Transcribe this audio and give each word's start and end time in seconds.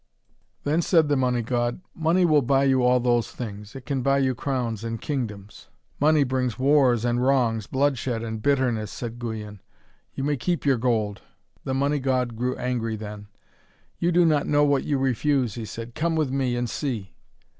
Then 0.63 0.81
said 0.81 1.09
the 1.09 1.15
Money 1.15 1.43
God, 1.43 1.79
'Money 1.93 2.25
will 2.25 2.41
buy 2.41 2.63
you 2.63 2.81
all 2.83 2.99
those 2.99 3.29
things. 3.29 3.75
It 3.75 3.85
can 3.85 4.01
buy 4.01 4.17
you 4.17 4.33
crowns 4.33 4.83
and 4.83 4.99
kingdoms.' 4.99 5.67
'Money 5.99 6.23
brings 6.23 6.57
wars 6.57 7.05
and 7.05 7.21
wrongs, 7.23 7.67
bloodshed 7.67 8.23
and 8.23 8.41
bitterness,' 8.41 8.89
said 8.89 9.19
Guyon. 9.19 9.61
'You 10.15 10.23
may 10.23 10.37
keep 10.37 10.65
your 10.65 10.77
gold.' 10.79 11.21
The 11.65 11.75
Money 11.75 11.99
God 11.99 12.35
grew 12.35 12.55
angry 12.57 12.95
then. 12.95 13.27
'You 13.99 14.11
do 14.11 14.25
not 14.25 14.47
know 14.47 14.63
what 14.65 14.85
you 14.85 14.97
refuse,' 14.97 15.53
he 15.53 15.65
said. 15.65 15.93
'Come 15.93 16.15
with 16.15 16.31
me 16.31 16.55
and 16.55 16.67
see.' 16.67 17.13